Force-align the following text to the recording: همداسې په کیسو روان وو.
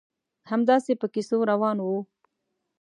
همداسې 0.51 0.93
په 1.01 1.07
کیسو 1.13 1.37
روان 1.51 1.77
وو. 1.81 1.97